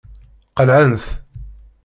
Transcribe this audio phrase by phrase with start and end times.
[0.57, 1.05] Qelɛent.